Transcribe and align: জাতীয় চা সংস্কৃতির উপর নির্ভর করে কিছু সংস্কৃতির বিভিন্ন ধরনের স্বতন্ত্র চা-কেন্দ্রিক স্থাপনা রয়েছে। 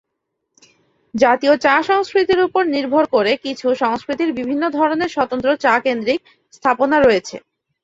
জাতীয় 1.13 1.53
চা 1.57 1.75
সংস্কৃতির 1.89 2.39
উপর 2.41 2.63
নির্ভর 2.67 3.03
করে 3.07 3.31
কিছু 3.45 3.67
সংস্কৃতির 3.75 4.31
বিভিন্ন 4.33 4.63
ধরনের 4.77 5.13
স্বতন্ত্র 5.15 5.49
চা-কেন্দ্রিক 5.63 6.19
স্থাপনা 6.53 6.97
রয়েছে। 6.99 7.35